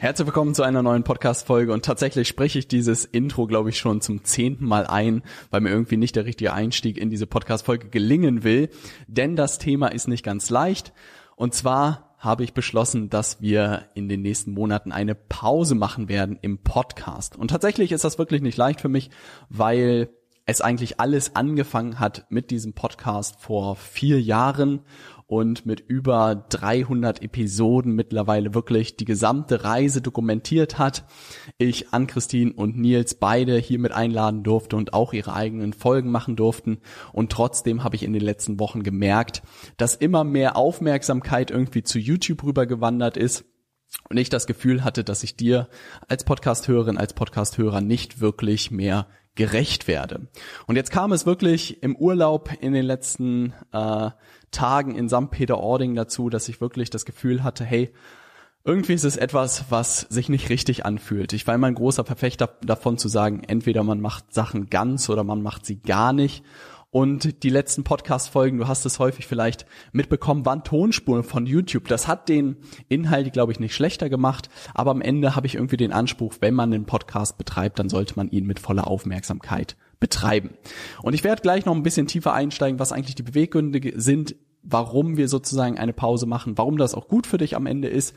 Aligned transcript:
Herzlich 0.00 0.26
willkommen 0.26 0.54
zu 0.54 0.62
einer 0.62 0.82
neuen 0.82 1.04
Podcast-Folge. 1.04 1.74
Und 1.74 1.84
tatsächlich 1.84 2.26
spreche 2.26 2.58
ich 2.58 2.66
dieses 2.66 3.04
Intro, 3.04 3.46
glaube 3.46 3.68
ich, 3.68 3.76
schon 3.76 4.00
zum 4.00 4.24
zehnten 4.24 4.64
Mal 4.64 4.86
ein, 4.86 5.22
weil 5.50 5.60
mir 5.60 5.68
irgendwie 5.68 5.98
nicht 5.98 6.16
der 6.16 6.24
richtige 6.24 6.54
Einstieg 6.54 6.96
in 6.96 7.10
diese 7.10 7.26
Podcast-Folge 7.26 7.90
gelingen 7.90 8.42
will, 8.42 8.70
denn 9.08 9.36
das 9.36 9.58
Thema 9.58 9.88
ist 9.88 10.08
nicht 10.08 10.24
ganz 10.24 10.48
leicht. 10.48 10.94
Und 11.36 11.52
zwar 11.52 12.14
habe 12.16 12.44
ich 12.44 12.54
beschlossen, 12.54 13.10
dass 13.10 13.42
wir 13.42 13.88
in 13.92 14.08
den 14.08 14.22
nächsten 14.22 14.52
Monaten 14.52 14.90
eine 14.90 15.14
Pause 15.14 15.74
machen 15.74 16.08
werden 16.08 16.38
im 16.40 16.62
Podcast. 16.62 17.36
Und 17.36 17.48
tatsächlich 17.48 17.92
ist 17.92 18.02
das 18.04 18.18
wirklich 18.18 18.40
nicht 18.40 18.56
leicht 18.56 18.80
für 18.80 18.88
mich, 18.88 19.10
weil 19.50 20.08
es 20.46 20.62
eigentlich 20.62 20.98
alles 20.98 21.36
angefangen 21.36 22.00
hat 22.00 22.24
mit 22.30 22.50
diesem 22.50 22.72
Podcast 22.72 23.38
vor 23.38 23.76
vier 23.76 24.18
Jahren 24.18 24.80
und 25.30 25.64
mit 25.64 25.78
über 25.78 26.44
300 26.48 27.22
Episoden 27.22 27.94
mittlerweile 27.94 28.52
wirklich 28.52 28.96
die 28.96 29.04
gesamte 29.04 29.62
Reise 29.62 30.02
dokumentiert 30.02 30.76
hat. 30.76 31.04
Ich 31.56 31.92
an 31.94 32.08
Christine 32.08 32.52
und 32.52 32.76
Nils 32.76 33.14
beide 33.14 33.56
hier 33.56 33.78
mit 33.78 33.92
einladen 33.92 34.42
durfte 34.42 34.74
und 34.74 34.92
auch 34.92 35.12
ihre 35.12 35.32
eigenen 35.32 35.72
Folgen 35.72 36.10
machen 36.10 36.34
durften. 36.34 36.78
Und 37.12 37.30
trotzdem 37.30 37.84
habe 37.84 37.94
ich 37.94 38.02
in 38.02 38.12
den 38.12 38.22
letzten 38.22 38.58
Wochen 38.58 38.82
gemerkt, 38.82 39.42
dass 39.76 39.94
immer 39.94 40.24
mehr 40.24 40.56
Aufmerksamkeit 40.56 41.52
irgendwie 41.52 41.84
zu 41.84 42.00
YouTube 42.00 42.42
rübergewandert 42.42 43.16
ist 43.16 43.44
und 44.08 44.16
ich 44.16 44.30
das 44.30 44.48
Gefühl 44.48 44.82
hatte, 44.82 45.04
dass 45.04 45.22
ich 45.22 45.36
dir 45.36 45.68
als 46.08 46.24
Podcasthörerin, 46.24 46.98
als 46.98 47.14
Podcasthörer 47.14 47.80
nicht 47.80 48.20
wirklich 48.20 48.72
mehr 48.72 49.06
gerecht 49.34 49.88
werde. 49.88 50.28
Und 50.66 50.76
jetzt 50.76 50.90
kam 50.90 51.12
es 51.12 51.26
wirklich 51.26 51.82
im 51.82 51.96
Urlaub 51.96 52.50
in 52.60 52.72
den 52.72 52.84
letzten 52.84 53.54
äh, 53.72 54.10
Tagen 54.50 54.94
in 54.94 55.08
St. 55.08 55.30
Peter-Ording 55.30 55.94
dazu, 55.94 56.28
dass 56.28 56.48
ich 56.48 56.60
wirklich 56.60 56.90
das 56.90 57.04
Gefühl 57.04 57.42
hatte, 57.44 57.64
hey, 57.64 57.92
irgendwie 58.64 58.92
ist 58.92 59.04
es 59.04 59.16
etwas, 59.16 59.66
was 59.70 60.00
sich 60.10 60.28
nicht 60.28 60.50
richtig 60.50 60.84
anfühlt. 60.84 61.32
Ich 61.32 61.46
war 61.46 61.54
immer 61.54 61.68
ein 61.68 61.74
großer 61.74 62.04
Verfechter 62.04 62.58
davon 62.62 62.98
zu 62.98 63.08
sagen, 63.08 63.42
entweder 63.46 63.82
man 63.82 64.00
macht 64.00 64.34
Sachen 64.34 64.68
ganz 64.68 65.08
oder 65.08 65.24
man 65.24 65.42
macht 65.42 65.64
sie 65.64 65.80
gar 65.80 66.12
nicht. 66.12 66.44
Und 66.92 67.44
die 67.44 67.50
letzten 67.50 67.84
Podcast-Folgen, 67.84 68.58
du 68.58 68.66
hast 68.66 68.84
es 68.84 68.98
häufig 68.98 69.26
vielleicht 69.26 69.64
mitbekommen, 69.92 70.44
waren 70.44 70.64
Tonspuren 70.64 71.22
von 71.22 71.46
YouTube. 71.46 71.86
Das 71.86 72.08
hat 72.08 72.28
den 72.28 72.56
Inhalt, 72.88 73.32
glaube 73.32 73.52
ich, 73.52 73.60
nicht 73.60 73.76
schlechter 73.76 74.08
gemacht. 74.08 74.50
Aber 74.74 74.90
am 74.90 75.00
Ende 75.00 75.36
habe 75.36 75.46
ich 75.46 75.54
irgendwie 75.54 75.76
den 75.76 75.92
Anspruch, 75.92 76.34
wenn 76.40 76.54
man 76.54 76.72
einen 76.72 76.86
Podcast 76.86 77.38
betreibt, 77.38 77.78
dann 77.78 77.88
sollte 77.88 78.14
man 78.16 78.28
ihn 78.28 78.44
mit 78.44 78.58
voller 78.58 78.88
Aufmerksamkeit 78.88 79.76
betreiben. 80.00 80.50
Und 81.02 81.14
ich 81.14 81.22
werde 81.22 81.42
gleich 81.42 81.64
noch 81.64 81.76
ein 81.76 81.84
bisschen 81.84 82.08
tiefer 82.08 82.32
einsteigen, 82.32 82.80
was 82.80 82.90
eigentlich 82.90 83.14
die 83.14 83.22
Beweggründe 83.22 83.92
sind, 84.00 84.34
warum 84.62 85.16
wir 85.16 85.28
sozusagen 85.28 85.78
eine 85.78 85.92
Pause 85.92 86.26
machen, 86.26 86.58
warum 86.58 86.76
das 86.76 86.94
auch 86.94 87.06
gut 87.06 87.26
für 87.26 87.38
dich 87.38 87.54
am 87.54 87.66
Ende 87.66 87.88
ist. 87.88 88.14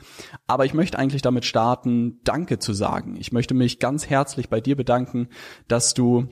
Aber 0.48 0.66
ich 0.66 0.74
möchte 0.74 0.98
eigentlich 0.98 1.22
damit 1.22 1.46
starten, 1.46 2.22
Danke 2.24 2.58
zu 2.58 2.74
sagen. 2.74 3.18
Ich 3.18 3.32
möchte 3.32 3.54
mich 3.54 3.80
ganz 3.80 4.10
herzlich 4.10 4.50
bei 4.50 4.62
dir 4.62 4.76
bedanken, 4.76 5.28
dass 5.68 5.94
du 5.94 6.28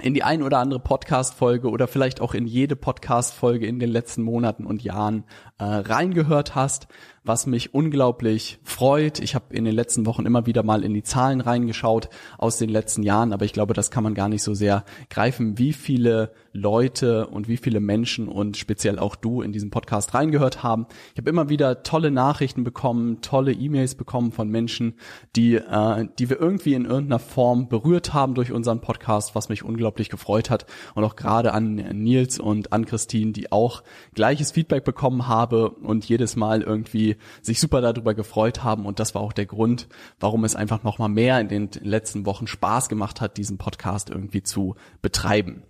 in 0.00 0.14
die 0.14 0.22
ein 0.22 0.42
oder 0.42 0.58
andere 0.58 0.80
Podcast-Folge 0.80 1.70
oder 1.70 1.88
vielleicht 1.88 2.20
auch 2.20 2.34
in 2.34 2.46
jede 2.46 2.76
Podcast-Folge 2.76 3.66
in 3.66 3.78
den 3.78 3.90
letzten 3.90 4.22
Monaten 4.22 4.66
und 4.66 4.82
Jahren 4.82 5.24
äh, 5.58 5.64
reingehört 5.64 6.54
hast, 6.54 6.88
was 7.26 7.46
mich 7.46 7.74
unglaublich 7.74 8.58
freut. 8.62 9.18
Ich 9.18 9.34
habe 9.34 9.54
in 9.54 9.64
den 9.64 9.74
letzten 9.74 10.06
Wochen 10.06 10.26
immer 10.26 10.46
wieder 10.46 10.62
mal 10.62 10.84
in 10.84 10.94
die 10.94 11.02
Zahlen 11.02 11.40
reingeschaut 11.40 12.08
aus 12.38 12.58
den 12.58 12.70
letzten 12.70 13.02
Jahren, 13.02 13.32
aber 13.32 13.44
ich 13.44 13.52
glaube, 13.52 13.74
das 13.74 13.90
kann 13.90 14.04
man 14.04 14.14
gar 14.14 14.28
nicht 14.28 14.42
so 14.42 14.54
sehr 14.54 14.84
greifen, 15.10 15.58
wie 15.58 15.72
viele 15.72 16.32
Leute 16.52 17.26
und 17.26 17.48
wie 17.48 17.56
viele 17.56 17.80
Menschen 17.80 18.28
und 18.28 18.56
speziell 18.56 18.98
auch 18.98 19.14
du 19.14 19.42
in 19.42 19.52
diesen 19.52 19.70
Podcast 19.70 20.14
reingehört 20.14 20.62
haben. 20.62 20.86
Ich 21.12 21.18
habe 21.18 21.28
immer 21.28 21.48
wieder 21.48 21.82
tolle 21.82 22.10
Nachrichten 22.10 22.64
bekommen, 22.64 23.20
tolle 23.20 23.52
E-Mails 23.52 23.94
bekommen 23.94 24.32
von 24.32 24.48
Menschen, 24.48 24.94
die, 25.34 25.56
äh, 25.56 26.08
die 26.18 26.30
wir 26.30 26.40
irgendwie 26.40 26.74
in 26.74 26.84
irgendeiner 26.84 27.18
Form 27.18 27.68
berührt 27.68 28.14
haben 28.14 28.34
durch 28.34 28.52
unseren 28.52 28.80
Podcast, 28.80 29.34
was 29.34 29.48
mich 29.48 29.64
unglaublich 29.64 30.08
gefreut 30.08 30.48
hat. 30.48 30.66
Und 30.94 31.04
auch 31.04 31.16
gerade 31.16 31.52
an 31.52 31.74
Nils 31.74 32.38
und 32.38 32.72
an 32.72 32.86
Christine, 32.86 33.32
die 33.32 33.52
auch 33.52 33.82
gleiches 34.14 34.52
Feedback 34.52 34.84
bekommen 34.84 35.28
habe 35.28 35.70
und 35.70 36.04
jedes 36.06 36.36
Mal 36.36 36.62
irgendwie 36.62 37.15
sich 37.42 37.60
super 37.60 37.80
darüber 37.80 38.14
gefreut 38.14 38.64
haben. 38.64 38.86
Und 38.86 38.98
das 39.00 39.14
war 39.14 39.22
auch 39.22 39.32
der 39.32 39.46
Grund, 39.46 39.88
warum 40.20 40.44
es 40.44 40.56
einfach 40.56 40.82
nochmal 40.82 41.08
mehr 41.08 41.40
in 41.40 41.48
den 41.48 41.70
letzten 41.80 42.26
Wochen 42.26 42.46
Spaß 42.46 42.88
gemacht 42.88 43.20
hat, 43.20 43.36
diesen 43.36 43.58
Podcast 43.58 44.10
irgendwie 44.10 44.42
zu 44.42 44.76
betreiben. 45.02 45.62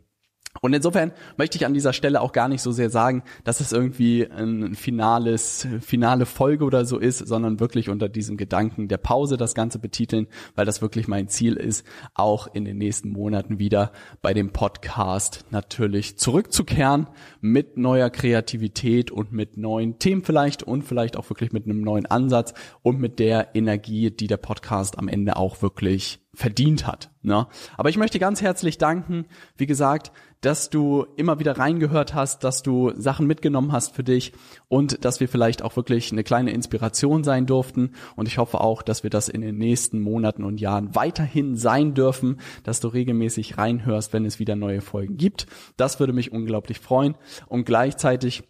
Und 0.60 0.72
insofern 0.72 1.12
möchte 1.36 1.56
ich 1.56 1.66
an 1.66 1.74
dieser 1.74 1.92
Stelle 1.92 2.20
auch 2.20 2.32
gar 2.32 2.48
nicht 2.48 2.62
so 2.62 2.72
sehr 2.72 2.90
sagen, 2.90 3.22
dass 3.44 3.60
es 3.60 3.72
irgendwie 3.72 4.26
ein 4.30 4.74
finales, 4.74 5.66
finale 5.80 6.26
Folge 6.26 6.64
oder 6.64 6.84
so 6.84 6.98
ist, 6.98 7.18
sondern 7.18 7.60
wirklich 7.60 7.88
unter 7.88 8.08
diesem 8.08 8.36
Gedanken 8.36 8.88
der 8.88 8.98
Pause 8.98 9.36
das 9.36 9.54
Ganze 9.54 9.78
betiteln, 9.78 10.26
weil 10.54 10.66
das 10.66 10.82
wirklich 10.82 11.08
mein 11.08 11.28
Ziel 11.28 11.54
ist, 11.54 11.86
auch 12.14 12.48
in 12.52 12.64
den 12.64 12.78
nächsten 12.78 13.10
Monaten 13.10 13.58
wieder 13.58 13.92
bei 14.22 14.34
dem 14.34 14.50
Podcast 14.50 15.44
natürlich 15.50 16.18
zurückzukehren 16.18 17.08
mit 17.40 17.76
neuer 17.76 18.10
Kreativität 18.10 19.10
und 19.10 19.32
mit 19.32 19.56
neuen 19.56 19.98
Themen 19.98 20.22
vielleicht 20.22 20.62
und 20.62 20.82
vielleicht 20.82 21.16
auch 21.16 21.28
wirklich 21.30 21.52
mit 21.52 21.64
einem 21.64 21.80
neuen 21.80 22.06
Ansatz 22.06 22.54
und 22.82 23.00
mit 23.00 23.18
der 23.18 23.54
Energie, 23.54 24.10
die 24.10 24.26
der 24.26 24.36
Podcast 24.36 24.98
am 24.98 25.08
Ende 25.08 25.36
auch 25.36 25.62
wirklich 25.62 26.25
verdient 26.36 26.86
hat. 26.86 27.10
Ne? 27.22 27.46
Aber 27.78 27.88
ich 27.88 27.96
möchte 27.96 28.18
ganz 28.18 28.42
herzlich 28.42 28.76
danken, 28.76 29.24
wie 29.56 29.66
gesagt, 29.66 30.12
dass 30.42 30.68
du 30.68 31.06
immer 31.16 31.38
wieder 31.38 31.56
reingehört 31.56 32.14
hast, 32.14 32.44
dass 32.44 32.62
du 32.62 32.92
Sachen 32.94 33.26
mitgenommen 33.26 33.72
hast 33.72 33.96
für 33.96 34.04
dich 34.04 34.32
und 34.68 35.04
dass 35.04 35.18
wir 35.18 35.28
vielleicht 35.28 35.62
auch 35.62 35.74
wirklich 35.76 36.12
eine 36.12 36.24
kleine 36.24 36.50
Inspiration 36.50 37.24
sein 37.24 37.46
durften. 37.46 37.92
Und 38.16 38.28
ich 38.28 38.36
hoffe 38.36 38.60
auch, 38.60 38.82
dass 38.82 39.02
wir 39.02 39.08
das 39.08 39.30
in 39.30 39.40
den 39.40 39.56
nächsten 39.56 39.98
Monaten 40.00 40.44
und 40.44 40.60
Jahren 40.60 40.94
weiterhin 40.94 41.56
sein 41.56 41.94
dürfen, 41.94 42.38
dass 42.64 42.80
du 42.80 42.88
regelmäßig 42.88 43.56
reinhörst, 43.56 44.12
wenn 44.12 44.26
es 44.26 44.38
wieder 44.38 44.54
neue 44.54 44.82
Folgen 44.82 45.16
gibt. 45.16 45.46
Das 45.78 45.98
würde 45.98 46.12
mich 46.12 46.32
unglaublich 46.32 46.80
freuen. 46.80 47.14
Und 47.48 47.64
gleichzeitig 47.64 48.44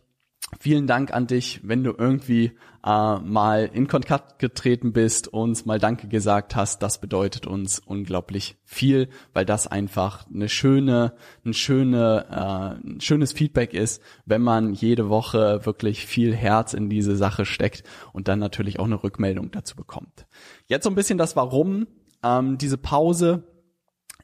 Vielen 0.61 0.87
Dank 0.87 1.13
an 1.13 1.27
dich, 1.27 1.61
wenn 1.65 1.83
du 1.83 1.93
irgendwie 1.99 2.53
äh, 2.87 3.19
mal 3.19 3.69
in 3.73 3.89
Kontakt 3.89 4.39
getreten 4.39 4.93
bist, 4.93 5.27
uns 5.29 5.67
mal 5.67 5.81
Danke 5.81 6.07
gesagt 6.07 6.55
hast. 6.55 6.83
Das 6.83 7.01
bedeutet 7.01 7.47
uns 7.47 7.81
unglaublich 7.81 8.57
viel, 8.65 9.09
weil 9.33 9.45
das 9.45 9.67
einfach 9.67 10.25
eine 10.33 10.49
schöne, 10.49 11.15
ein 11.45 11.53
schöne, 11.53 12.27
äh, 12.31 12.87
ein 12.87 13.01
schönes 13.01 13.33
Feedback 13.33 13.75
ist, 13.75 14.01
wenn 14.25 14.41
man 14.41 14.73
jede 14.73 15.09
Woche 15.09 15.67
wirklich 15.67 16.07
viel 16.07 16.35
Herz 16.35 16.75
in 16.75 16.89
diese 16.89 17.17
Sache 17.17 17.45
steckt 17.45 17.83
und 18.13 18.29
dann 18.29 18.39
natürlich 18.39 18.79
auch 18.79 18.85
eine 18.85 19.03
Rückmeldung 19.03 19.51
dazu 19.51 19.75
bekommt. 19.75 20.27
Jetzt 20.67 20.85
so 20.85 20.91
ein 20.91 20.97
bisschen 20.97 21.19
das 21.19 21.35
Warum. 21.35 21.89
Ähm, 22.23 22.57
diese 22.57 22.79
Pause 22.79 23.43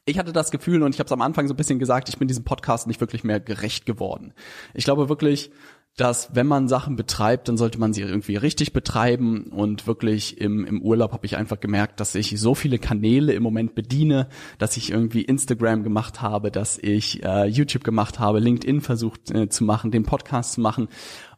ich 0.05 0.19
hatte 0.19 0.33
das 0.33 0.51
Gefühl, 0.51 0.83
und 0.83 0.93
ich 0.93 0.99
habe 0.99 1.07
es 1.07 1.13
am 1.13 1.21
Anfang 1.21 1.47
so 1.47 1.53
ein 1.53 1.57
bisschen 1.57 1.79
gesagt, 1.79 2.09
ich 2.09 2.17
bin 2.17 2.27
diesem 2.27 2.43
Podcast 2.43 2.87
nicht 2.87 2.99
wirklich 2.99 3.23
mehr 3.23 3.39
gerecht 3.39 3.85
geworden. 3.85 4.33
Ich 4.73 4.83
glaube 4.83 5.07
wirklich, 5.07 5.49
dass 5.95 6.35
wenn 6.35 6.47
man 6.47 6.67
Sachen 6.67 6.95
betreibt, 6.95 7.47
dann 7.47 7.57
sollte 7.57 7.79
man 7.79 7.93
sie 7.93 8.01
irgendwie 8.01 8.35
richtig 8.35 8.73
betreiben. 8.73 9.45
Und 9.51 9.85
wirklich 9.85 10.39
im, 10.41 10.65
im 10.65 10.81
Urlaub 10.81 11.11
habe 11.11 11.25
ich 11.25 11.37
einfach 11.37 11.59
gemerkt, 11.59 11.99
dass 11.99 12.15
ich 12.15 12.39
so 12.39 12.55
viele 12.55 12.79
Kanäle 12.79 13.33
im 13.33 13.43
Moment 13.43 13.75
bediene, 13.75 14.27
dass 14.57 14.75
ich 14.75 14.91
irgendwie 14.91 15.21
Instagram 15.21 15.83
gemacht 15.83 16.21
habe, 16.21 16.49
dass 16.49 16.79
ich 16.79 17.23
äh, 17.23 17.45
YouTube 17.45 17.83
gemacht 17.83 18.19
habe, 18.19 18.39
LinkedIn 18.39 18.81
versucht 18.81 19.29
äh, 19.31 19.49
zu 19.49 19.63
machen, 19.63 19.91
den 19.91 20.03
Podcast 20.03 20.53
zu 20.53 20.61
machen. 20.61 20.87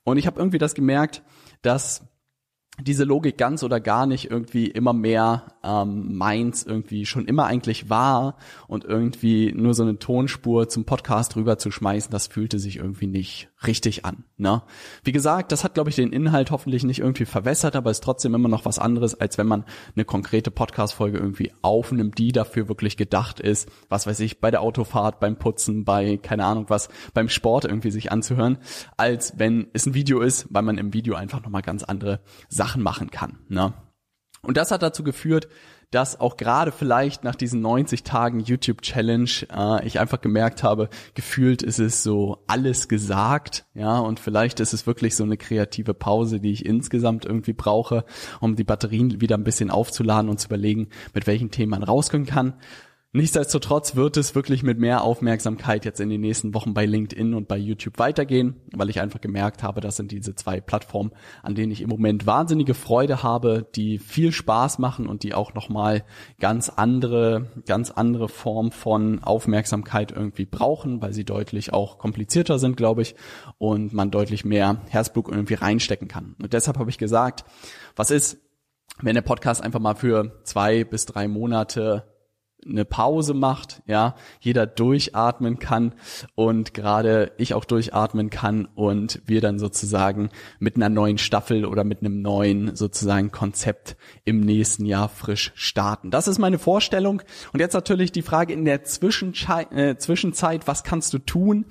Und 0.04 0.18
ich 0.18 0.28
habe 0.28 0.40
irgendwie 0.40 0.60
das 0.60 0.74
gemerkt, 0.74 1.22
dass 1.62 2.08
diese 2.80 3.04
Logik 3.04 3.38
ganz 3.38 3.64
oder 3.64 3.80
gar 3.80 4.06
nicht 4.06 4.30
irgendwie 4.32 4.68
immer 4.68 4.94
mehr 4.94 5.55
ähm, 5.66 6.16
meins 6.16 6.64
irgendwie 6.64 7.06
schon 7.06 7.26
immer 7.26 7.46
eigentlich 7.46 7.90
war 7.90 8.38
und 8.68 8.86
irgendwie 8.86 9.52
nur 9.54 9.74
so 9.74 9.84
eine 9.84 9.98
Tonspur 9.98 10.70
zum 10.70 10.86
Podcast 10.86 11.36
rüber 11.36 11.58
zu 11.58 11.72
schmeißen, 11.72 12.12
das 12.12 12.28
fühlte 12.28 12.60
sich 12.60 12.78
irgendwie 12.78 13.08
nicht 13.08 13.50
richtig 13.66 14.06
an. 14.06 14.24
Ne? 14.38 14.62
Wie 15.04 15.12
gesagt, 15.12 15.52
das 15.52 15.64
hat, 15.64 15.74
glaube 15.74 15.90
ich, 15.90 15.96
den 15.96 16.14
Inhalt 16.14 16.52
hoffentlich 16.52 16.84
nicht 16.84 17.00
irgendwie 17.00 17.26
verwässert, 17.26 17.76
aber 17.76 17.92
ist 17.92 18.04
trotzdem 18.04 18.36
immer 18.36 18.50
noch 18.50 18.66
was 18.66 18.80
anderes, 18.80 19.20
als 19.20 19.38
wenn 19.38 19.48
man 19.48 19.66
eine 19.96 20.06
konkrete 20.06 20.52
Podcast-Folge 20.52 21.18
irgendwie 21.18 21.52
aufnimmt, 21.62 22.18
die 22.18 22.32
dafür 22.32 22.68
wirklich 22.68 22.98
gedacht 22.98 23.40
ist, 23.40 23.70
was 23.90 24.08
weiß 24.08 24.20
ich, 24.20 24.40
bei 24.40 24.52
der 24.52 24.62
Autofahrt, 24.62 25.20
beim 25.20 25.38
Putzen, 25.38 25.86
bei, 25.86 26.18
keine 26.18 26.46
Ahnung 26.46 26.66
was, 26.68 26.90
beim 27.14 27.30
Sport 27.30 27.66
irgendwie 27.66 27.92
sich 27.92 28.12
anzuhören, 28.12 28.58
als 28.98 29.34
wenn 29.38 29.68
es 29.74 29.86
ein 29.86 29.94
Video 29.94 30.22
ist, 30.22 30.48
weil 30.50 30.64
man 30.64 30.78
im 30.78 30.94
Video 30.94 31.16
einfach 31.16 31.42
nochmal 31.42 31.62
ganz 31.62 31.84
andere 31.84 32.20
Sachen 32.50 32.84
machen 32.84 33.10
kann. 33.10 33.40
Ne? 33.50 33.74
Und 34.46 34.58
das 34.58 34.72
hat 34.72 34.82
dazu 34.82 35.04
geführt, 35.04 35.48
dass 35.92 36.20
auch 36.20 36.36
gerade 36.38 36.72
vielleicht 36.72 37.24
nach 37.24 37.36
diesen 37.36 37.62
90 37.62 38.04
Tagen 38.04 38.40
YouTube 38.40 38.82
Challenge 38.82 39.30
äh, 39.56 39.86
ich 39.86 40.00
einfach 40.00 40.20
gemerkt 40.20 40.64
habe, 40.64 40.90
gefühlt 41.14 41.62
ist 41.62 41.80
es 41.80 42.04
so 42.04 42.44
alles 42.48 42.88
gesagt, 42.88 43.66
ja, 43.74 44.00
und 44.00 44.20
vielleicht 44.20 44.60
ist 44.60 44.74
es 44.74 44.88
wirklich 44.88 45.16
so 45.16 45.24
eine 45.24 45.38
kreative 45.38 45.94
Pause, 45.94 46.40
die 46.40 46.52
ich 46.52 46.66
insgesamt 46.66 47.26
irgendwie 47.26 47.54
brauche, 47.54 48.04
um 48.42 48.56
die 48.56 48.64
Batterien 48.64 49.22
wieder 49.22 49.38
ein 49.38 49.44
bisschen 49.44 49.72
aufzuladen 49.72 50.30
und 50.30 50.40
zu 50.40 50.48
überlegen, 50.48 50.90
mit 51.14 51.28
welchen 51.28 51.52
Themen 51.52 51.72
man 51.72 51.84
rauskommen 51.84 52.26
kann. 52.26 52.56
Nichtsdestotrotz 53.16 53.96
wird 53.96 54.18
es 54.18 54.36
wirklich 54.36 54.62
mit 54.62 54.78
mehr 54.78 55.02
Aufmerksamkeit 55.02 55.86
jetzt 55.86 56.02
in 56.02 56.10
den 56.10 56.20
nächsten 56.20 56.54
Wochen 56.54 56.74
bei 56.74 56.86
LinkedIn 56.86 57.34
und 57.34 57.48
bei 57.48 57.56
YouTube 57.56 57.98
weitergehen, 57.98 58.58
weil 58.74 58.90
ich 58.90 59.00
einfach 59.00 59.22
gemerkt 59.22 59.64
habe, 59.64 59.80
das 59.80 59.96
sind 59.96 60.12
diese 60.12 60.36
zwei 60.36 60.60
Plattformen, 60.60 61.12
an 61.42 61.56
denen 61.56 61.72
ich 61.72 61.80
im 61.80 61.88
Moment 61.88 62.28
wahnsinnige 62.28 62.74
Freude 62.74 63.24
habe, 63.24 63.70
die 63.74 64.00
viel 64.00 64.34
Spaß 64.34 64.80
machen 64.80 65.08
und 65.08 65.24
die 65.24 65.34
auch 65.34 65.54
nochmal 65.54 66.04
ganz 66.42 66.68
andere, 66.68 67.48
ganz 67.66 67.90
andere 67.90 68.28
Form 68.28 68.74
von 68.74 69.24
Aufmerksamkeit 69.24 70.12
irgendwie 70.12 70.46
brauchen, 70.46 71.02
weil 71.02 71.14
sie 71.14 71.24
deutlich 71.24 71.72
auch 71.72 71.98
komplizierter 72.00 72.60
sind, 72.60 72.76
glaube 72.76 73.02
ich, 73.02 73.16
und 73.58 73.94
man 73.94 74.12
deutlich 74.12 74.44
mehr 74.44 74.82
Herzblut 74.90 75.30
irgendwie 75.30 75.54
reinstecken 75.54 76.10
kann. 76.10 76.36
Und 76.42 76.52
deshalb 76.52 76.78
habe 76.78 76.90
ich 76.90 76.98
gesagt, 76.98 77.46
was 77.96 78.12
ist, 78.12 78.40
wenn 79.02 79.16
der 79.16 79.22
Podcast 79.22 79.64
einfach 79.64 79.80
mal 79.80 79.96
für 79.96 80.42
zwei 80.44 80.84
bis 80.84 81.06
drei 81.06 81.30
Monate 81.30 82.04
eine 82.68 82.86
Pause 82.86 83.34
macht, 83.34 83.82
ja, 83.86 84.16
jeder 84.40 84.66
durchatmen 84.66 85.60
kann 85.60 85.94
und 86.36 86.74
gerade 86.74 87.32
ich 87.38 87.54
auch 87.54 87.66
durchatmen 87.66 88.30
kann 88.30 88.68
und 88.76 89.22
wir 89.26 89.42
dann 89.42 89.60
sozusagen 89.60 90.30
mit 90.60 90.76
einer 90.76 90.90
neuen 90.90 91.18
Staffel 91.18 91.66
oder 91.66 91.84
mit 91.84 92.00
einem 92.00 92.22
neuen 92.22 92.76
sozusagen 92.76 93.32
Konzept 93.32 93.98
im 94.24 94.40
nächsten 94.40 94.86
Jahr 94.86 95.10
frisch 95.10 95.52
starten. 95.56 96.12
Das 96.12 96.28
ist 96.28 96.40
meine 96.40 96.60
Vorstellung 96.60 97.22
und 97.54 97.60
jetzt 97.60 97.74
natürlich 97.74 98.12
die 98.12 98.22
Frage 98.22 98.54
in 98.54 98.66
der 98.66 98.84
Zwischenzeit, 98.84 99.72
äh, 99.72 99.98
Zwischenzeit 99.98 100.68
was 100.68 100.84
kannst 100.84 101.14
du 101.14 101.20
tun? 101.20 101.66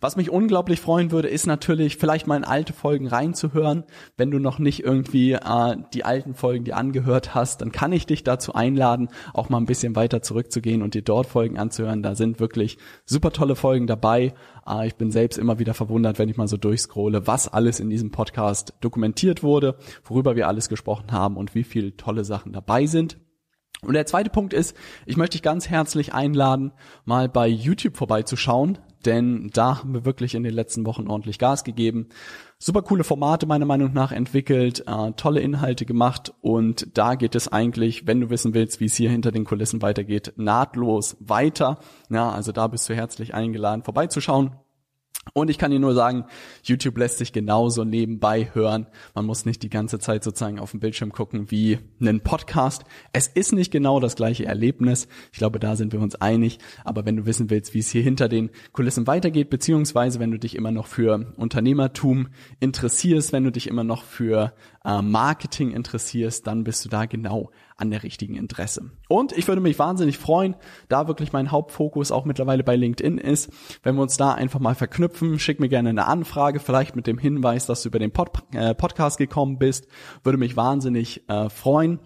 Was 0.00 0.16
mich 0.16 0.30
unglaublich 0.30 0.80
freuen 0.80 1.10
würde, 1.10 1.28
ist 1.28 1.46
natürlich 1.46 1.96
vielleicht 1.96 2.26
mal 2.26 2.36
in 2.36 2.44
alte 2.44 2.72
Folgen 2.72 3.06
reinzuhören. 3.06 3.84
Wenn 4.16 4.30
du 4.30 4.38
noch 4.38 4.58
nicht 4.58 4.84
irgendwie 4.84 5.32
äh, 5.32 5.76
die 5.94 6.04
alten 6.04 6.34
Folgen 6.34 6.64
dir 6.64 6.76
angehört 6.76 7.34
hast, 7.34 7.60
dann 7.60 7.72
kann 7.72 7.92
ich 7.92 8.06
dich 8.06 8.24
dazu 8.24 8.54
einladen, 8.54 9.08
auch 9.32 9.48
mal 9.48 9.58
ein 9.58 9.66
bisschen 9.66 9.96
weiter 9.96 10.22
zurückzugehen 10.22 10.82
und 10.82 10.94
dir 10.94 11.02
dort 11.02 11.26
Folgen 11.26 11.58
anzuhören. 11.58 12.02
Da 12.02 12.14
sind 12.14 12.40
wirklich 12.40 12.78
super 13.04 13.32
tolle 13.32 13.56
Folgen 13.56 13.86
dabei. 13.86 14.34
Äh, 14.66 14.86
ich 14.86 14.96
bin 14.96 15.10
selbst 15.10 15.38
immer 15.38 15.58
wieder 15.58 15.74
verwundert, 15.74 16.18
wenn 16.18 16.28
ich 16.28 16.36
mal 16.36 16.48
so 16.48 16.56
durchscrolle, 16.56 17.26
was 17.26 17.48
alles 17.48 17.80
in 17.80 17.90
diesem 17.90 18.10
Podcast 18.10 18.74
dokumentiert 18.80 19.42
wurde, 19.42 19.76
worüber 20.04 20.36
wir 20.36 20.48
alles 20.48 20.68
gesprochen 20.68 21.12
haben 21.12 21.36
und 21.36 21.54
wie 21.54 21.64
viele 21.64 21.96
tolle 21.96 22.24
Sachen 22.24 22.52
dabei 22.52 22.86
sind. 22.86 23.18
Und 23.82 23.94
der 23.94 24.06
zweite 24.06 24.30
Punkt 24.30 24.52
ist, 24.52 24.76
ich 25.04 25.16
möchte 25.16 25.36
dich 25.36 25.42
ganz 25.42 25.68
herzlich 25.68 26.14
einladen, 26.14 26.72
mal 27.04 27.28
bei 27.28 27.46
YouTube 27.46 27.96
vorbeizuschauen 27.96 28.78
denn 29.06 29.50
da 29.52 29.78
haben 29.78 29.94
wir 29.94 30.04
wirklich 30.04 30.34
in 30.34 30.42
den 30.42 30.52
letzten 30.52 30.84
Wochen 30.84 31.08
ordentlich 31.08 31.38
Gas 31.38 31.64
gegeben. 31.64 32.08
Super 32.58 32.82
coole 32.82 33.04
Formate 33.04 33.46
meiner 33.46 33.66
Meinung 33.66 33.92
nach 33.92 34.12
entwickelt, 34.12 34.84
äh, 34.86 35.12
tolle 35.12 35.40
Inhalte 35.40 35.86
gemacht 35.86 36.34
und 36.40 36.96
da 36.96 37.14
geht 37.14 37.34
es 37.34 37.48
eigentlich, 37.48 38.06
wenn 38.06 38.20
du 38.20 38.30
wissen 38.30 38.54
willst, 38.54 38.80
wie 38.80 38.86
es 38.86 38.96
hier 38.96 39.10
hinter 39.10 39.30
den 39.30 39.44
Kulissen 39.44 39.82
weitergeht, 39.82 40.32
nahtlos 40.36 41.16
weiter. 41.20 41.78
Ja, 42.10 42.30
also 42.30 42.52
da 42.52 42.66
bist 42.66 42.88
du 42.88 42.94
herzlich 42.94 43.34
eingeladen, 43.34 43.84
vorbeizuschauen. 43.84 44.52
Und 45.34 45.50
ich 45.50 45.58
kann 45.58 45.70
dir 45.70 45.80
nur 45.80 45.94
sagen, 45.94 46.24
YouTube 46.62 46.96
lässt 46.96 47.18
sich 47.18 47.32
genauso 47.32 47.84
nebenbei 47.84 48.48
hören. 48.54 48.86
Man 49.14 49.26
muss 49.26 49.44
nicht 49.44 49.62
die 49.62 49.68
ganze 49.68 49.98
Zeit 49.98 50.24
sozusagen 50.24 50.58
auf 50.58 50.70
dem 50.70 50.80
Bildschirm 50.80 51.12
gucken 51.12 51.50
wie 51.50 51.78
einen 52.00 52.20
Podcast. 52.20 52.84
Es 53.12 53.26
ist 53.26 53.52
nicht 53.52 53.70
genau 53.70 54.00
das 54.00 54.16
gleiche 54.16 54.46
Erlebnis. 54.46 55.08
Ich 55.32 55.38
glaube, 55.38 55.58
da 55.58 55.76
sind 55.76 55.92
wir 55.92 56.00
uns 56.00 56.14
einig. 56.14 56.58
Aber 56.84 57.04
wenn 57.04 57.16
du 57.16 57.26
wissen 57.26 57.50
willst, 57.50 57.74
wie 57.74 57.80
es 57.80 57.90
hier 57.90 58.02
hinter 58.02 58.28
den 58.28 58.50
Kulissen 58.72 59.06
weitergeht, 59.06 59.50
beziehungsweise 59.50 60.20
wenn 60.20 60.30
du 60.30 60.38
dich 60.38 60.54
immer 60.54 60.70
noch 60.70 60.86
für 60.86 61.34
Unternehmertum 61.36 62.28
interessierst, 62.60 63.32
wenn 63.32 63.44
du 63.44 63.52
dich 63.52 63.66
immer 63.66 63.84
noch 63.84 64.04
für 64.04 64.54
äh, 64.84 65.02
Marketing 65.02 65.72
interessierst, 65.72 66.46
dann 66.46 66.64
bist 66.64 66.84
du 66.84 66.88
da 66.88 67.06
genau 67.06 67.50
an 67.76 67.90
der 67.90 68.02
richtigen 68.02 68.36
Interesse. 68.36 68.90
Und 69.08 69.32
ich 69.32 69.48
würde 69.48 69.60
mich 69.60 69.78
wahnsinnig 69.78 70.18
freuen, 70.18 70.56
da 70.88 71.08
wirklich 71.08 71.32
mein 71.32 71.50
Hauptfokus 71.50 72.10
auch 72.10 72.24
mittlerweile 72.24 72.64
bei 72.64 72.76
LinkedIn 72.76 73.18
ist, 73.18 73.50
wenn 73.82 73.96
wir 73.96 74.02
uns 74.02 74.16
da 74.16 74.32
einfach 74.32 74.60
mal 74.60 74.74
verknüpfen. 74.74 75.38
Schick 75.38 75.60
mir 75.60 75.68
gerne 75.68 75.90
eine 75.90 76.06
Anfrage, 76.06 76.58
vielleicht 76.58 76.96
mit 76.96 77.06
dem 77.06 77.18
Hinweis, 77.18 77.66
dass 77.66 77.82
du 77.82 77.88
über 77.88 77.98
den 77.98 78.12
Pod 78.12 78.30
äh, 78.52 78.74
Podcast 78.74 79.18
gekommen 79.18 79.58
bist. 79.58 79.86
Würde 80.24 80.38
mich 80.38 80.56
wahnsinnig 80.56 81.28
äh, 81.28 81.50
freuen, 81.50 82.00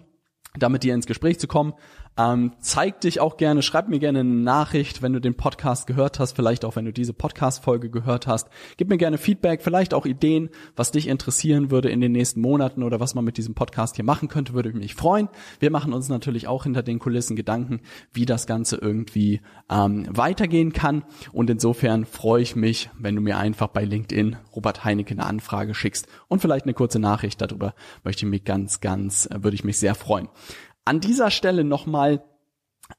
da 0.57 0.67
mit 0.67 0.83
dir 0.83 0.93
ins 0.93 1.05
Gespräch 1.07 1.39
zu 1.39 1.47
kommen. 1.47 1.73
Ähm, 2.21 2.51
zeig 2.59 3.01
dich 3.01 3.19
auch 3.19 3.37
gerne, 3.37 3.61
schreib 3.61 3.87
mir 3.87 3.99
gerne 3.99 4.19
eine 4.19 4.29
Nachricht, 4.29 5.01
wenn 5.01 5.13
du 5.13 5.19
den 5.19 5.35
Podcast 5.35 5.87
gehört 5.87 6.19
hast, 6.19 6.33
vielleicht 6.33 6.65
auch 6.65 6.75
wenn 6.75 6.85
du 6.85 6.93
diese 6.93 7.13
Podcast-Folge 7.13 7.89
gehört 7.89 8.27
hast. 8.27 8.49
Gib 8.77 8.89
mir 8.89 8.97
gerne 8.97 9.17
Feedback, 9.17 9.61
vielleicht 9.61 9.93
auch 9.93 10.05
Ideen, 10.05 10.49
was 10.75 10.91
dich 10.91 11.07
interessieren 11.07 11.71
würde 11.71 11.89
in 11.89 12.01
den 12.01 12.11
nächsten 12.11 12.41
Monaten 12.41 12.83
oder 12.83 12.99
was 12.99 13.15
man 13.15 13.25
mit 13.25 13.37
diesem 13.37 13.55
Podcast 13.55 13.95
hier 13.95 14.05
machen 14.05 14.27
könnte, 14.27 14.53
würde 14.53 14.71
mich 14.73 14.93
freuen. 14.93 15.29
Wir 15.59 15.71
machen 15.71 15.93
uns 15.93 16.09
natürlich 16.09 16.47
auch 16.47 16.63
hinter 16.63 16.83
den 16.83 16.99
Kulissen 16.99 17.35
Gedanken, 17.35 17.81
wie 18.13 18.25
das 18.25 18.45
Ganze 18.45 18.75
irgendwie 18.75 19.41
ähm, 19.69 20.05
weitergehen 20.09 20.73
kann. 20.73 21.03
Und 21.31 21.49
insofern 21.49 22.05
freue 22.05 22.43
ich 22.43 22.55
mich, 22.55 22.89
wenn 22.99 23.15
du 23.15 23.21
mir 23.21 23.37
einfach 23.37 23.67
bei 23.67 23.83
LinkedIn 23.83 24.35
Robert 24.55 24.83
Heinecke 24.83 25.13
eine 25.13 25.25
Anfrage 25.25 25.73
schickst 25.73 26.07
und 26.27 26.41
vielleicht 26.41 26.65
eine 26.65 26.73
kurze 26.73 26.99
Nachricht 26.99 27.41
darüber 27.41 27.73
möchte 28.03 28.25
ich 28.25 28.29
mich 28.29 28.43
ganz, 28.43 28.79
ganz, 28.81 29.27
äh, 29.27 29.43
würde 29.43 29.55
ich 29.55 29.63
mich 29.63 29.79
sehr 29.79 29.95
freuen. 29.95 30.27
An 30.85 30.99
dieser 30.99 31.31
Stelle 31.31 31.63
nochmal 31.63 32.23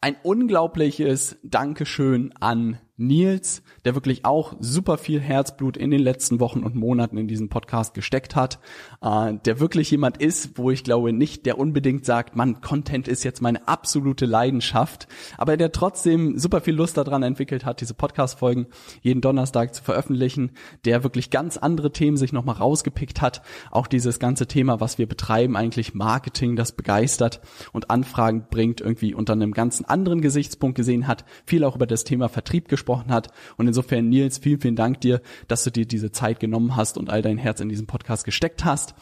ein 0.00 0.16
unglaubliches 0.22 1.36
Dankeschön 1.42 2.32
an 2.40 2.80
Nils, 2.98 3.62
der 3.86 3.94
wirklich 3.94 4.26
auch 4.26 4.54
super 4.60 4.98
viel 4.98 5.18
Herzblut 5.18 5.78
in 5.78 5.90
den 5.90 6.00
letzten 6.00 6.40
Wochen 6.40 6.62
und 6.62 6.74
Monaten 6.74 7.16
in 7.16 7.26
diesen 7.26 7.48
Podcast 7.48 7.94
gesteckt 7.94 8.36
hat, 8.36 8.58
äh, 9.00 9.32
der 9.46 9.60
wirklich 9.60 9.90
jemand 9.90 10.18
ist, 10.18 10.58
wo 10.58 10.70
ich 10.70 10.84
glaube 10.84 11.14
nicht, 11.14 11.46
der 11.46 11.58
unbedingt 11.58 12.04
sagt, 12.04 12.36
man, 12.36 12.60
Content 12.60 13.08
ist 13.08 13.24
jetzt 13.24 13.40
meine 13.40 13.66
absolute 13.66 14.26
Leidenschaft, 14.26 15.08
aber 15.38 15.56
der 15.56 15.72
trotzdem 15.72 16.38
super 16.38 16.60
viel 16.60 16.74
Lust 16.74 16.98
daran 16.98 17.22
entwickelt 17.22 17.64
hat, 17.64 17.80
diese 17.80 17.94
Podcast-Folgen 17.94 18.66
jeden 19.00 19.22
Donnerstag 19.22 19.74
zu 19.74 19.82
veröffentlichen, 19.82 20.50
der 20.84 21.02
wirklich 21.02 21.30
ganz 21.30 21.56
andere 21.56 21.92
Themen 21.92 22.18
sich 22.18 22.34
nochmal 22.34 22.56
rausgepickt 22.56 23.22
hat, 23.22 23.40
auch 23.70 23.86
dieses 23.86 24.18
ganze 24.18 24.46
Thema, 24.46 24.80
was 24.80 24.98
wir 24.98 25.06
betreiben, 25.06 25.56
eigentlich 25.56 25.94
Marketing, 25.94 26.56
das 26.56 26.72
begeistert 26.72 27.40
und 27.72 27.90
Anfragen 27.90 28.48
bringt, 28.50 28.82
irgendwie 28.82 29.14
unter 29.14 29.32
einem 29.32 29.52
ganz 29.52 29.80
anderen 29.80 30.20
Gesichtspunkt 30.20 30.76
gesehen 30.76 31.08
hat, 31.08 31.24
viel 31.46 31.64
auch 31.64 31.76
über 31.76 31.86
das 31.86 32.04
Thema 32.04 32.28
Vertrieb 32.28 32.68
gesprochen 32.68 32.81
gesprochen 32.82 33.12
hat. 33.12 33.28
Und 33.56 33.68
insofern, 33.68 34.08
Nils, 34.08 34.38
vielen, 34.38 34.60
vielen 34.60 34.76
Dank 34.76 35.00
dir, 35.00 35.20
dass 35.46 35.64
du 35.64 35.70
dir 35.70 35.86
diese 35.86 36.10
Zeit 36.10 36.40
genommen 36.40 36.74
hast 36.76 36.98
und 36.98 37.10
all 37.10 37.22
dein 37.22 37.38
Herz 37.38 37.60
in 37.60 37.68
diesen 37.68 37.86
Podcast 37.86 38.24
gesteckt 38.24 38.64
hast. 38.64 38.94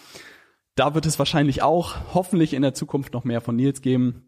Da 0.74 0.94
wird 0.94 1.06
es 1.06 1.18
wahrscheinlich 1.18 1.62
auch 1.62 1.96
hoffentlich 2.14 2.54
in 2.54 2.62
der 2.62 2.74
Zukunft 2.74 3.14
noch 3.14 3.24
mehr 3.24 3.40
von 3.40 3.56
Nils 3.56 3.80
geben 3.80 4.26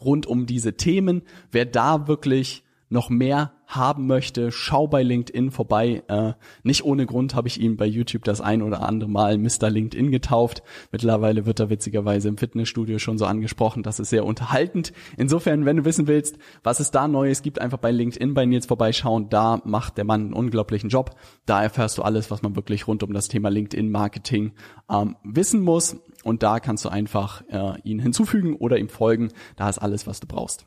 rund 0.00 0.26
um 0.26 0.46
diese 0.46 0.76
Themen. 0.76 1.22
Wer 1.50 1.66
da 1.66 2.06
wirklich 2.08 2.64
noch 2.92 3.10
mehr 3.10 3.52
haben 3.66 4.06
möchte, 4.06 4.52
schau 4.52 4.86
bei 4.86 5.02
LinkedIn 5.02 5.50
vorbei. 5.50 6.02
Äh, 6.08 6.34
nicht 6.62 6.84
ohne 6.84 7.06
Grund 7.06 7.34
habe 7.34 7.48
ich 7.48 7.60
ihm 7.60 7.76
bei 7.76 7.86
YouTube 7.86 8.24
das 8.24 8.40
ein 8.40 8.62
oder 8.62 8.82
andere 8.82 9.10
Mal 9.10 9.38
Mr. 9.38 9.70
LinkedIn 9.70 10.10
getauft. 10.10 10.62
Mittlerweile 10.90 11.46
wird 11.46 11.58
er 11.58 11.70
witzigerweise 11.70 12.28
im 12.28 12.36
Fitnessstudio 12.36 12.98
schon 12.98 13.18
so 13.18 13.24
angesprochen. 13.24 13.82
Das 13.82 13.98
ist 13.98 14.10
sehr 14.10 14.26
unterhaltend. 14.26 14.92
Insofern, 15.16 15.64
wenn 15.64 15.78
du 15.78 15.84
wissen 15.84 16.06
willst, 16.06 16.38
was 16.62 16.80
es 16.80 16.90
da 16.90 17.08
Neues 17.08 17.42
gibt, 17.42 17.60
einfach 17.60 17.78
bei 17.78 17.90
LinkedIn 17.90 18.34
bei 18.34 18.44
Nils 18.44 18.66
vorbeischauen. 18.66 19.30
Da 19.30 19.62
macht 19.64 19.96
der 19.96 20.04
Mann 20.04 20.26
einen 20.26 20.34
unglaublichen 20.34 20.90
Job. 20.90 21.16
Da 21.46 21.62
erfährst 21.62 21.96
du 21.98 22.02
alles, 22.02 22.30
was 22.30 22.42
man 22.42 22.54
wirklich 22.56 22.86
rund 22.86 23.02
um 23.02 23.12
das 23.12 23.28
Thema 23.28 23.48
LinkedIn-Marketing 23.48 24.52
ähm, 24.90 25.16
wissen 25.24 25.62
muss. 25.62 25.96
Und 26.24 26.42
da 26.42 26.60
kannst 26.60 26.84
du 26.84 26.90
einfach 26.90 27.42
äh, 27.48 27.80
ihn 27.82 27.98
hinzufügen 28.00 28.54
oder 28.54 28.78
ihm 28.78 28.88
folgen. 28.88 29.30
Da 29.56 29.68
ist 29.68 29.78
alles, 29.78 30.06
was 30.06 30.20
du 30.20 30.26
brauchst. 30.26 30.66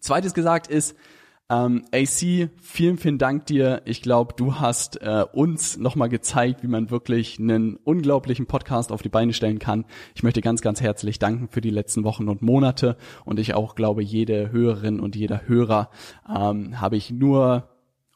Zweites 0.00 0.34
gesagt 0.34 0.68
ist, 0.68 0.96
ähm, 1.50 1.84
AC, 1.92 2.50
vielen, 2.60 2.96
vielen 2.96 3.18
Dank 3.18 3.46
dir. 3.46 3.82
Ich 3.84 4.00
glaube, 4.00 4.34
du 4.36 4.56
hast 4.56 5.02
äh, 5.02 5.24
uns 5.32 5.76
nochmal 5.76 6.08
gezeigt, 6.08 6.62
wie 6.62 6.68
man 6.68 6.90
wirklich 6.90 7.38
einen 7.38 7.76
unglaublichen 7.76 8.46
Podcast 8.46 8.90
auf 8.92 9.02
die 9.02 9.08
Beine 9.08 9.32
stellen 9.32 9.58
kann. 9.58 9.84
Ich 10.14 10.22
möchte 10.22 10.40
ganz, 10.40 10.62
ganz 10.62 10.80
herzlich 10.80 11.18
danken 11.18 11.48
für 11.48 11.60
die 11.60 11.70
letzten 11.70 12.04
Wochen 12.04 12.28
und 12.28 12.42
Monate. 12.42 12.96
Und 13.24 13.38
ich 13.38 13.54
auch 13.54 13.74
glaube, 13.74 14.02
jede 14.02 14.50
Hörerin 14.52 15.00
und 15.00 15.16
jeder 15.16 15.46
Hörer 15.46 15.90
ähm, 16.28 16.80
habe 16.80 16.96
ich 16.96 17.10
nur 17.10 17.68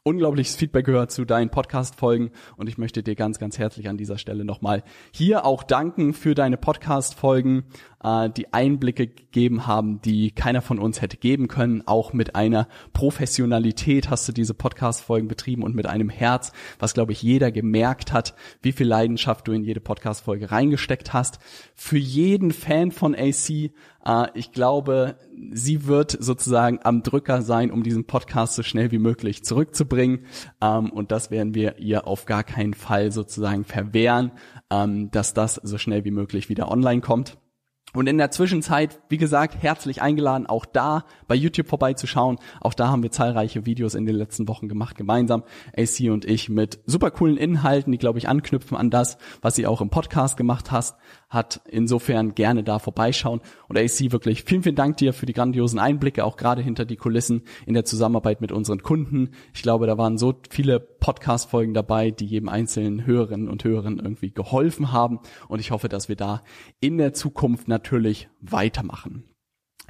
unglaubliches 0.07 0.55
Feedback 0.55 0.85
gehört 0.85 1.11
zu 1.11 1.25
deinen 1.25 1.49
Podcast-Folgen 1.49 2.31
und 2.55 2.69
ich 2.69 2.77
möchte 2.77 3.03
dir 3.03 3.15
ganz, 3.15 3.39
ganz 3.39 3.59
herzlich 3.59 3.89
an 3.89 3.97
dieser 3.97 4.17
Stelle 4.17 4.45
nochmal 4.45 4.83
hier 5.11 5.45
auch 5.45 5.63
danken 5.63 6.13
für 6.13 6.33
deine 6.33 6.55
Podcast-Folgen. 6.55 7.65
Äh, 8.03 8.29
die 8.29 8.53
Einblicke 8.53 9.07
gegeben 9.07 9.67
haben, 9.67 10.01
die 10.01 10.31
keiner 10.31 10.61
von 10.61 10.79
uns 10.79 11.01
hätte 11.01 11.17
geben 11.17 11.47
können. 11.47 11.83
Auch 11.85 12.13
mit 12.13 12.35
einer 12.35 12.67
Professionalität 12.93 14.09
hast 14.09 14.27
du 14.27 14.31
diese 14.31 14.53
Podcast-Folgen 14.53 15.27
betrieben 15.27 15.63
und 15.63 15.75
mit 15.75 15.87
einem 15.87 16.09
Herz, 16.09 16.51
was, 16.79 16.93
glaube 16.93 17.11
ich, 17.11 17.21
jeder 17.21 17.51
gemerkt 17.51 18.13
hat, 18.13 18.35
wie 18.61 18.71
viel 18.71 18.87
Leidenschaft 18.87 19.47
du 19.47 19.51
in 19.51 19.63
jede 19.63 19.81
Podcast-Folge 19.81 20.51
reingesteckt 20.51 21.13
hast. 21.13 21.39
Für 21.75 21.97
jeden 21.97 22.51
Fan 22.51 22.91
von 22.91 23.15
AC, 23.15 23.49
äh, 24.05 24.27
ich 24.33 24.51
glaube, 24.51 25.15
sie 25.51 25.85
wird 25.85 26.17
sozusagen 26.19 26.79
am 26.83 27.03
Drücker 27.03 27.41
sein, 27.41 27.71
um 27.71 27.83
diesen 27.83 28.05
Podcast 28.05 28.55
so 28.55 28.63
schnell 28.63 28.91
wie 28.91 28.99
möglich 28.99 29.43
zurückzubringen. 29.43 30.25
Ähm, 30.61 30.91
und 30.91 31.11
das 31.11 31.31
werden 31.31 31.53
wir 31.53 31.79
ihr 31.79 32.07
auf 32.07 32.25
gar 32.25 32.43
keinen 32.43 32.73
Fall 32.73 33.11
sozusagen 33.11 33.65
verwehren, 33.65 34.31
ähm, 34.69 35.11
dass 35.11 35.33
das 35.33 35.55
so 35.55 35.77
schnell 35.77 36.05
wie 36.05 36.11
möglich 36.11 36.49
wieder 36.49 36.71
online 36.71 37.01
kommt. 37.01 37.37
Und 37.93 38.07
in 38.07 38.17
der 38.17 38.31
Zwischenzeit, 38.31 38.99
wie 39.07 39.17
gesagt, 39.17 39.61
herzlich 39.61 40.01
eingeladen, 40.01 40.45
auch 40.45 40.65
da 40.65 41.05
bei 41.27 41.35
YouTube 41.35 41.69
vorbeizuschauen. 41.69 42.37
Auch 42.59 42.73
da 42.73 42.89
haben 42.89 43.01
wir 43.01 43.11
zahlreiche 43.11 43.65
Videos 43.65 43.95
in 43.95 44.05
den 44.05 44.15
letzten 44.15 44.47
Wochen 44.49 44.67
gemacht, 44.67 44.97
gemeinsam, 44.97 45.43
AC 45.75 46.11
und 46.11 46.25
ich, 46.25 46.49
mit 46.49 46.79
super 46.85 47.11
coolen 47.11 47.37
Inhalten, 47.37 47.91
die, 47.91 47.97
glaube 47.97 48.19
ich, 48.19 48.27
anknüpfen 48.27 48.75
an 48.75 48.89
das, 48.89 49.17
was 49.41 49.55
sie 49.55 49.65
auch 49.65 49.79
im 49.79 49.89
Podcast 49.89 50.35
gemacht 50.35 50.69
hast, 50.69 50.97
hat. 51.29 51.61
Insofern 51.69 52.35
gerne 52.35 52.63
da 52.63 52.79
vorbeischauen. 52.79 53.41
Und 53.67 53.77
AC, 53.77 54.11
wirklich 54.11 54.43
vielen, 54.43 54.63
vielen 54.63 54.75
Dank 54.75 54.97
dir 54.97 55.13
für 55.13 55.25
die 55.25 55.33
grandiosen 55.33 55.79
Einblicke, 55.79 56.23
auch 56.23 56.37
gerade 56.37 56.61
hinter 56.61 56.85
die 56.85 56.95
Kulissen 56.95 57.43
in 57.65 57.73
der 57.73 57.85
Zusammenarbeit 57.85 58.41
mit 58.41 58.51
unseren 58.51 58.81
Kunden. 58.81 59.31
Ich 59.53 59.61
glaube, 59.61 59.87
da 59.87 59.97
waren 59.97 60.17
so 60.17 60.33
viele 60.49 60.79
Podcast-Folgen 60.79 61.73
dabei, 61.73 62.11
die 62.11 62.25
jedem 62.25 62.49
einzelnen 62.49 63.05
Hörerinnen 63.05 63.49
und 63.49 63.63
Hörern 63.63 63.99
irgendwie 63.99 64.31
geholfen 64.31 64.91
haben. 64.91 65.19
Und 65.47 65.59
ich 65.59 65.71
hoffe, 65.71 65.89
dass 65.89 66.09
wir 66.09 66.15
da 66.15 66.43
in 66.79 66.97
der 66.97 67.13
Zukunft 67.13 67.67
natürlich 67.67 68.29
weitermachen. 68.41 69.23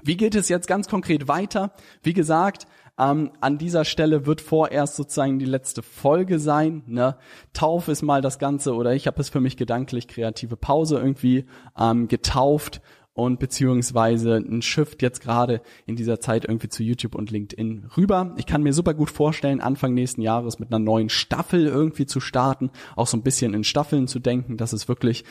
Wie 0.04 0.18
geht 0.18 0.36
es 0.36 0.50
jetzt 0.50 0.68
ganz 0.68 0.88
konkret 0.88 1.28
weiter? 1.28 1.74
Wie 2.04 2.14
gesagt, 2.14 2.68
ähm, 3.00 3.32
an 3.42 3.58
dieser 3.58 3.86
Stelle 3.86 4.26
wird 4.26 4.42
vorerst 4.42 4.96
sozusagen 4.96 5.40
die 5.40 5.46
letzte 5.46 5.84
Folge 5.84 6.40
sein. 6.40 6.84
Ne? 6.88 7.18
Tauf 7.54 7.88
ist 7.88 8.02
mal 8.02 8.22
das 8.22 8.40
Ganze 8.40 8.74
oder 8.74 8.94
ich 8.94 9.08
habe 9.08 9.22
es 9.22 9.30
für 9.30 9.40
mich 9.40 9.58
gedanklich 9.58 10.08
kreative 10.08 10.58
Pause 10.58 10.98
irgendwie 10.98 11.46
ähm, 11.78 12.08
getauft 12.08 12.82
und 13.14 13.40
beziehungsweise 13.40 14.36
ein 14.36 14.62
Shift 14.62 15.02
jetzt 15.02 15.22
gerade 15.22 15.62
in 15.88 15.96
dieser 15.96 16.20
Zeit 16.20 16.46
irgendwie 16.46 16.70
zu 16.70 16.84
YouTube 16.84 17.16
und 17.16 17.32
LinkedIn 17.32 17.90
rüber. 17.98 18.36
Ich 18.38 18.46
kann 18.46 18.62
mir 18.62 18.74
super 18.74 18.94
gut 18.94 19.10
vorstellen, 19.10 19.60
Anfang 19.60 19.96
nächsten 19.96 20.22
Jahres 20.22 20.60
mit 20.60 20.70
einer 20.72 20.78
neuen 20.78 21.10
Staffel 21.10 21.66
irgendwie 21.66 22.06
zu 22.06 22.20
starten, 22.20 22.70
auch 22.96 23.08
so 23.08 23.18
ein 23.18 23.24
bisschen 23.24 23.56
in 23.56 23.64
Staffeln 23.64 24.08
zu 24.08 24.20
denken, 24.20 24.58
dass 24.58 24.72
es 24.72 24.88
wirklich 24.88 25.24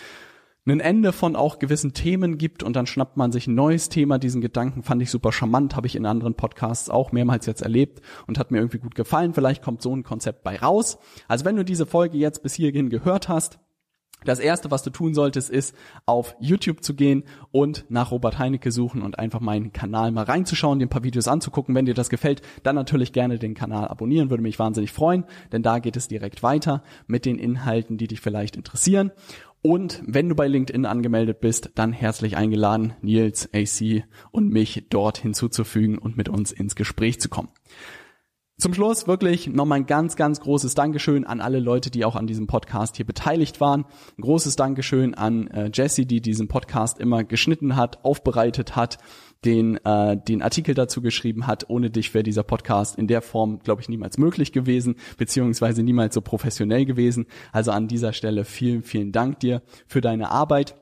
ein 0.74 0.80
Ende 0.80 1.12
von 1.12 1.36
auch 1.36 1.58
gewissen 1.58 1.92
Themen 1.94 2.38
gibt 2.38 2.62
und 2.62 2.74
dann 2.74 2.86
schnappt 2.86 3.16
man 3.16 3.30
sich 3.30 3.46
ein 3.46 3.54
neues 3.54 3.88
Thema. 3.88 4.18
Diesen 4.18 4.40
Gedanken 4.40 4.82
fand 4.82 5.00
ich 5.00 5.10
super 5.10 5.30
charmant, 5.30 5.76
habe 5.76 5.86
ich 5.86 5.94
in 5.94 6.06
anderen 6.06 6.34
Podcasts 6.34 6.90
auch 6.90 7.12
mehrmals 7.12 7.46
jetzt 7.46 7.62
erlebt 7.62 8.02
und 8.26 8.38
hat 8.38 8.50
mir 8.50 8.58
irgendwie 8.58 8.78
gut 8.78 8.94
gefallen. 8.94 9.32
Vielleicht 9.32 9.62
kommt 9.62 9.80
so 9.80 9.94
ein 9.94 10.02
Konzept 10.02 10.42
bei 10.42 10.56
raus. 10.56 10.98
Also 11.28 11.44
wenn 11.44 11.56
du 11.56 11.64
diese 11.64 11.86
Folge 11.86 12.18
jetzt 12.18 12.42
bis 12.42 12.54
hierhin 12.54 12.90
gehört 12.90 13.28
hast, 13.28 13.60
das 14.24 14.40
erste, 14.40 14.70
was 14.70 14.82
du 14.82 14.90
tun 14.90 15.14
solltest, 15.14 15.50
ist 15.50 15.74
auf 16.04 16.34
YouTube 16.40 16.82
zu 16.82 16.94
gehen 16.94 17.24
und 17.52 17.84
nach 17.88 18.10
Robert 18.10 18.38
Heinecke 18.38 18.72
suchen 18.72 19.02
und 19.02 19.18
einfach 19.18 19.40
meinen 19.40 19.72
Kanal 19.72 20.10
mal 20.10 20.24
reinzuschauen, 20.24 20.78
dir 20.78 20.86
ein 20.86 20.90
paar 20.90 21.04
Videos 21.04 21.28
anzugucken. 21.28 21.74
Wenn 21.74 21.86
dir 21.86 21.94
das 21.94 22.08
gefällt, 22.08 22.42
dann 22.64 22.74
natürlich 22.74 23.12
gerne 23.12 23.38
den 23.38 23.54
Kanal 23.54 23.86
abonnieren, 23.86 24.30
würde 24.30 24.42
mich 24.42 24.58
wahnsinnig 24.58 24.92
freuen, 24.92 25.24
denn 25.52 25.62
da 25.62 25.78
geht 25.78 25.96
es 25.96 26.08
direkt 26.08 26.42
weiter 26.42 26.82
mit 27.06 27.24
den 27.24 27.38
Inhalten, 27.38 27.98
die 27.98 28.08
dich 28.08 28.20
vielleicht 28.20 28.56
interessieren. 28.56 29.12
Und 29.62 30.02
wenn 30.06 30.28
du 30.28 30.34
bei 30.34 30.46
LinkedIn 30.46 30.86
angemeldet 30.86 31.40
bist, 31.40 31.70
dann 31.74 31.92
herzlich 31.92 32.36
eingeladen, 32.36 32.94
Nils, 33.02 33.48
AC 33.52 34.04
und 34.30 34.50
mich 34.50 34.86
dort 34.90 35.18
hinzuzufügen 35.18 35.98
und 35.98 36.16
mit 36.16 36.28
uns 36.28 36.52
ins 36.52 36.76
Gespräch 36.76 37.20
zu 37.20 37.28
kommen. 37.28 37.48
Zum 38.58 38.72
Schluss 38.72 39.06
wirklich 39.06 39.48
nochmal 39.48 39.80
ein 39.80 39.86
ganz, 39.86 40.16
ganz 40.16 40.40
großes 40.40 40.74
Dankeschön 40.74 41.26
an 41.26 41.42
alle 41.42 41.60
Leute, 41.60 41.90
die 41.90 42.06
auch 42.06 42.16
an 42.16 42.26
diesem 42.26 42.46
Podcast 42.46 42.96
hier 42.96 43.04
beteiligt 43.04 43.60
waren. 43.60 43.84
Ein 44.16 44.22
großes 44.22 44.56
Dankeschön 44.56 45.12
an 45.12 45.48
äh, 45.48 45.70
Jesse, 45.74 46.06
die 46.06 46.22
diesen 46.22 46.48
Podcast 46.48 46.98
immer 46.98 47.22
geschnitten 47.22 47.76
hat, 47.76 48.02
aufbereitet 48.02 48.74
hat, 48.74 48.96
den, 49.44 49.76
äh, 49.84 50.16
den 50.16 50.40
Artikel 50.40 50.74
dazu 50.74 51.02
geschrieben 51.02 51.46
hat. 51.46 51.68
Ohne 51.68 51.90
dich 51.90 52.14
wäre 52.14 52.22
dieser 52.22 52.44
Podcast 52.44 52.96
in 52.96 53.08
der 53.08 53.20
Form, 53.20 53.58
glaube 53.58 53.82
ich, 53.82 53.90
niemals 53.90 54.16
möglich 54.16 54.52
gewesen, 54.52 54.96
beziehungsweise 55.18 55.82
niemals 55.82 56.14
so 56.14 56.22
professionell 56.22 56.86
gewesen. 56.86 57.26
Also 57.52 57.72
an 57.72 57.88
dieser 57.88 58.14
Stelle 58.14 58.46
vielen, 58.46 58.82
vielen 58.82 59.12
Dank 59.12 59.38
dir 59.40 59.60
für 59.86 60.00
deine 60.00 60.30
Arbeit. 60.30 60.76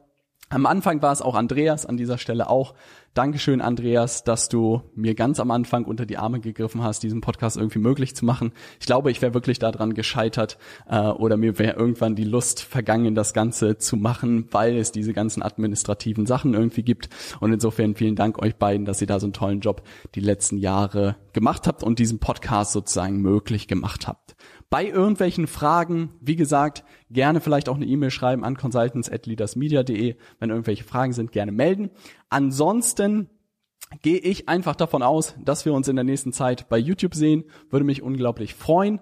Am 0.55 0.67
Anfang 0.67 1.03
war 1.03 1.11
es 1.11 1.21
auch 1.21 1.35
Andreas, 1.35 1.85
an 1.85 1.97
dieser 1.97 2.17
Stelle 2.17 2.49
auch. 2.49 2.75
Dankeschön, 3.13 3.61
Andreas, 3.61 4.23
dass 4.23 4.49
du 4.49 4.83
mir 4.95 5.17
ganz 5.17 5.41
am 5.41 5.51
Anfang 5.51 5.85
unter 5.85 6.07
die 6.07 6.17
Arme 6.17 6.39
gegriffen 6.39 6.81
hast, 6.85 7.03
diesen 7.03 7.21
Podcast 7.21 7.57
irgendwie 7.57 7.81
möglich 7.81 8.15
zu 8.15 8.25
machen. 8.25 8.53
Ich 8.79 8.87
glaube, 8.87 9.11
ich 9.11 9.21
wäre 9.21 9.35
wirklich 9.35 9.59
daran 9.59 9.95
gescheitert 9.95 10.57
äh, 10.89 11.09
oder 11.09 11.37
mir 11.37 11.59
wäre 11.59 11.77
irgendwann 11.77 12.15
die 12.15 12.23
Lust 12.23 12.63
vergangen, 12.63 13.17
das 13.17 13.33
Ganze 13.33 13.79
zu 13.79 13.97
machen, 13.97 14.47
weil 14.53 14.77
es 14.77 14.93
diese 14.93 15.13
ganzen 15.13 15.43
administrativen 15.43 16.25
Sachen 16.25 16.55
irgendwie 16.55 16.85
gibt. 16.85 17.09
Und 17.41 17.53
insofern 17.53 17.97
vielen 17.97 18.15
Dank 18.15 18.41
euch 18.41 18.55
beiden, 18.55 18.87
dass 18.87 19.01
ihr 19.01 19.09
da 19.09 19.19
so 19.19 19.27
einen 19.27 19.33
tollen 19.33 19.59
Job 19.59 19.83
die 20.15 20.21
letzten 20.21 20.59
Jahre 20.59 21.17
gemacht 21.33 21.67
habt 21.67 21.83
und 21.83 21.99
diesen 21.99 22.21
Podcast 22.21 22.71
sozusagen 22.71 23.21
möglich 23.21 23.67
gemacht 23.67 24.07
habt. 24.07 24.37
Bei 24.71 24.87
irgendwelchen 24.87 25.47
Fragen, 25.47 26.11
wie 26.21 26.37
gesagt, 26.37 26.85
gerne 27.11 27.41
vielleicht 27.41 27.69
auch 27.69 27.77
eine 27.77 27.87
E-Mail 27.87 28.11
schreiben 28.11 28.45
an 28.45 28.57
consultants@leadersmedia.de. 28.57 30.17
Wenn 30.39 30.51
irgendwelche 30.51 30.85
Fragen 30.85 31.13
sind, 31.13 31.33
gerne 31.33 31.53
melden. 31.53 31.91
Ansonsten 32.29 33.29
gehe 34.03 34.19
ich 34.19 34.49
einfach 34.49 34.77
davon 34.77 35.03
aus, 35.03 35.35
dass 35.45 35.65
wir 35.65 35.73
uns 35.73 35.89
in 35.89 35.97
der 35.97 36.05
nächsten 36.05 36.33
Zeit 36.33 36.69
bei 36.69 36.79
YouTube 36.79 37.15
sehen. 37.15 37.45
Würde 37.71 37.85
mich 37.85 38.03
unglaublich 38.03 38.55
freuen. 38.55 39.01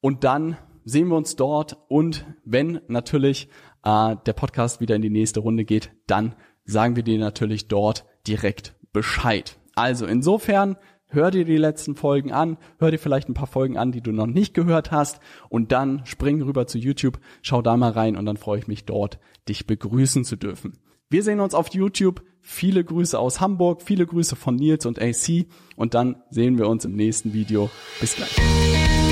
Und 0.00 0.24
dann 0.24 0.56
sehen 0.84 1.08
wir 1.08 1.16
uns 1.16 1.36
dort. 1.36 1.78
Und 1.88 2.26
wenn 2.44 2.80
natürlich 2.88 3.48
äh, 3.84 4.16
der 4.26 4.32
Podcast 4.32 4.80
wieder 4.80 4.96
in 4.96 5.02
die 5.02 5.10
nächste 5.10 5.40
Runde 5.40 5.64
geht, 5.64 5.90
dann 6.06 6.34
sagen 6.64 6.96
wir 6.96 7.02
dir 7.02 7.18
natürlich 7.18 7.68
dort 7.68 8.04
direkt 8.26 8.74
Bescheid. 8.92 9.58
Also 9.74 10.06
insofern 10.06 10.76
hör 11.14 11.30
dir 11.30 11.44
die 11.44 11.56
letzten 11.56 11.94
Folgen 11.94 12.32
an, 12.32 12.58
hör 12.78 12.90
dir 12.90 12.98
vielleicht 12.98 13.28
ein 13.28 13.34
paar 13.34 13.46
Folgen 13.46 13.78
an, 13.78 13.92
die 13.92 14.00
du 14.00 14.12
noch 14.12 14.26
nicht 14.26 14.54
gehört 14.54 14.90
hast 14.90 15.20
und 15.48 15.72
dann 15.72 16.02
spring 16.04 16.42
rüber 16.42 16.66
zu 16.66 16.78
YouTube, 16.78 17.18
schau 17.42 17.62
da 17.62 17.76
mal 17.76 17.92
rein 17.92 18.16
und 18.16 18.26
dann 18.26 18.36
freue 18.36 18.58
ich 18.58 18.66
mich 18.66 18.84
dort, 18.84 19.18
dich 19.48 19.66
begrüßen 19.66 20.24
zu 20.24 20.36
dürfen. 20.36 20.78
Wir 21.10 21.22
sehen 21.22 21.40
uns 21.40 21.54
auf 21.54 21.72
YouTube. 21.72 22.22
Viele 22.40 22.84
Grüße 22.84 23.18
aus 23.18 23.40
Hamburg, 23.40 23.80
viele 23.80 24.04
Grüße 24.04 24.36
von 24.36 24.56
Nils 24.56 24.84
und 24.84 25.00
AC 25.00 25.46
und 25.76 25.94
dann 25.94 26.16
sehen 26.28 26.58
wir 26.58 26.68
uns 26.68 26.84
im 26.84 26.94
nächsten 26.94 27.32
Video. 27.32 27.70
Bis 28.00 28.16
gleich. 28.16 29.03